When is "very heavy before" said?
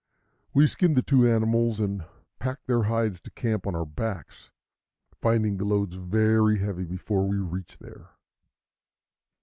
5.93-7.27